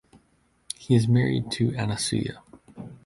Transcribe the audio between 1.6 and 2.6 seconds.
"Anasuya".